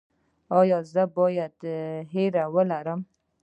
[0.59, 1.55] ایا زه باید
[2.11, 3.01] ویره ولرم؟